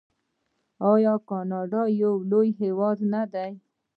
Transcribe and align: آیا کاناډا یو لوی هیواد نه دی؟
آیا 0.91 1.13
کاناډا 1.29 1.81
یو 2.01 2.13
لوی 2.31 2.49
هیواد 2.61 2.97
نه 3.13 3.23
دی؟ 3.33 3.51